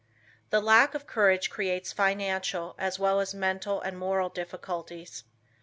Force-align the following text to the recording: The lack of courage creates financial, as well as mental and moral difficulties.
The 0.49 0.59
lack 0.61 0.95
of 0.95 1.05
courage 1.05 1.51
creates 1.51 1.93
financial, 1.93 2.73
as 2.79 2.97
well 2.97 3.19
as 3.19 3.35
mental 3.35 3.79
and 3.81 3.95
moral 3.99 4.29
difficulties. 4.29 5.25